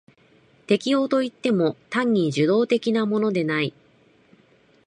[0.65, 3.71] 適応といっても単に受動的なものでない。